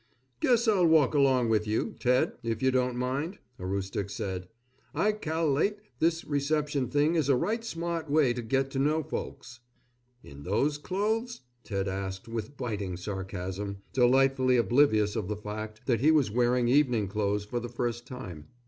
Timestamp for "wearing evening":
16.31-17.07